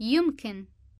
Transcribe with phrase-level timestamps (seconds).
[0.00, 0.66] يمكن.